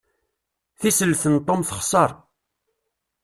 Tisellet 0.79 1.23
n 1.33 1.35
Tom 1.47 1.61
texser. 1.67 2.11